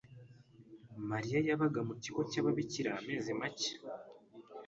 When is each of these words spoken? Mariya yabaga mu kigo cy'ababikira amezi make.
Mariya 1.09 1.39
yabaga 1.47 1.79
mu 1.87 1.93
kigo 2.03 2.21
cy'ababikira 2.31 2.89
amezi 2.99 3.31
make. 3.39 3.71